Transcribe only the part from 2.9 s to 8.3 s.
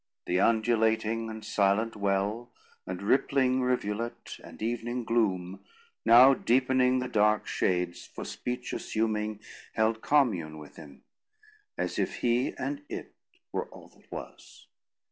rippling rivulet, and evening gloom, Now deepening the dark shades, for